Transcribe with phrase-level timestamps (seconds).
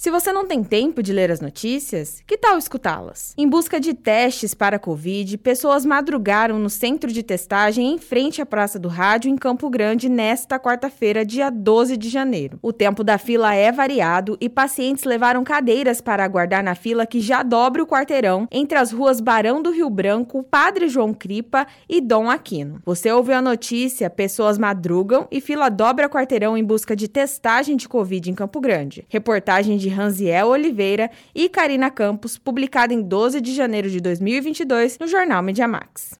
[0.00, 3.34] Se você não tem tempo de ler as notícias, que tal escutá-las?
[3.36, 8.40] Em busca de testes para a Covid, pessoas madrugaram no centro de testagem em frente
[8.40, 12.58] à Praça do Rádio, em Campo Grande, nesta quarta-feira, dia 12 de janeiro.
[12.62, 17.20] O tempo da fila é variado e pacientes levaram cadeiras para aguardar na fila que
[17.20, 22.00] já dobra o quarteirão entre as ruas Barão do Rio Branco, Padre João Cripa e
[22.00, 22.80] Dom Aquino.
[22.86, 27.86] Você ouviu a notícia: pessoas madrugam e fila dobra quarteirão em busca de testagem de
[27.86, 29.04] Covid em Campo Grande.
[29.06, 35.06] Reportagem de Ranziel Oliveira e Karina Campos, publicada em 12 de janeiro de 2022 no
[35.06, 36.08] jornal Mediamax.